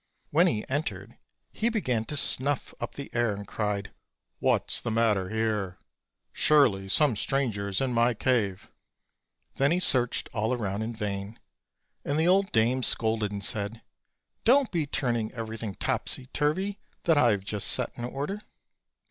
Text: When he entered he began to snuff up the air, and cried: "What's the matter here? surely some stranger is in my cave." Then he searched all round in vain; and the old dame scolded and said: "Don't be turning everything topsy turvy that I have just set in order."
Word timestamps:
When 0.31 0.47
he 0.47 0.67
entered 0.67 1.15
he 1.51 1.69
began 1.69 2.05
to 2.05 2.17
snuff 2.17 2.73
up 2.79 2.95
the 2.95 3.11
air, 3.13 3.35
and 3.35 3.47
cried: 3.47 3.91
"What's 4.39 4.81
the 4.81 4.89
matter 4.89 5.29
here? 5.29 5.77
surely 6.33 6.89
some 6.89 7.15
stranger 7.15 7.69
is 7.69 7.81
in 7.81 7.93
my 7.93 8.15
cave." 8.15 8.71
Then 9.57 9.69
he 9.71 9.79
searched 9.79 10.27
all 10.33 10.57
round 10.57 10.81
in 10.81 10.95
vain; 10.95 11.39
and 12.03 12.17
the 12.19 12.27
old 12.27 12.51
dame 12.51 12.81
scolded 12.81 13.31
and 13.31 13.45
said: 13.45 13.83
"Don't 14.43 14.71
be 14.71 14.87
turning 14.87 15.31
everything 15.33 15.75
topsy 15.75 16.25
turvy 16.33 16.79
that 17.03 17.19
I 17.19 17.29
have 17.29 17.43
just 17.45 17.67
set 17.67 17.91
in 17.95 18.03
order." 18.03 18.41